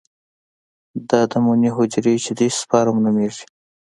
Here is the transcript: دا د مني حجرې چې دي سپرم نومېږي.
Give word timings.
دا 1.09 1.21
د 1.31 1.33
مني 1.45 1.69
حجرې 1.75 2.15
چې 2.23 2.31
دي 2.37 2.47
سپرم 2.59 2.97
نومېږي. 3.05 3.45